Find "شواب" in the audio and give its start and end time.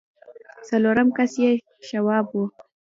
1.87-2.25